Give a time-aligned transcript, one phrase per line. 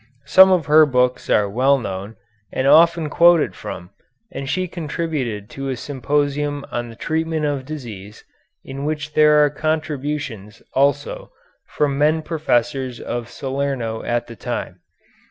[0.25, 2.15] Some of her books are well known,
[2.51, 3.91] and often quoted from,
[4.31, 8.23] and she contributed to a symposium on the treatment of disease,
[8.63, 11.29] in which there are contributions, also,
[11.67, 14.79] from men professors of Salerno at the time.